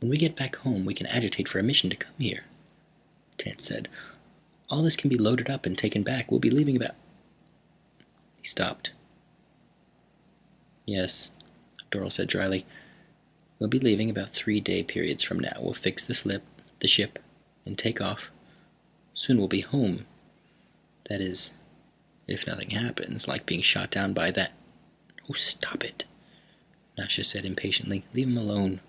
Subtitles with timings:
[0.00, 2.44] "When we get back home we can agitate for a mission to come here,"
[3.38, 3.86] Tance said.
[4.68, 6.28] "All this can be loaded up and taken back.
[6.28, 6.96] We'll be leaving about"
[8.42, 8.90] He stopped.
[10.86, 11.30] "Yes,"
[11.92, 12.66] Dorle said dryly.
[13.60, 15.52] "We'll be leaving about three day periods from now.
[15.60, 17.18] We'll fix the ship,
[17.62, 18.32] then take off.
[19.14, 20.04] Soon we'll be home,
[21.10, 21.52] that is,
[22.26, 23.28] if nothing happens.
[23.28, 24.52] Like being shot down by that"
[25.30, 26.06] "Oh, stop it!"
[26.98, 28.02] Nasha said impatiently.
[28.12, 28.80] "Leave him alone.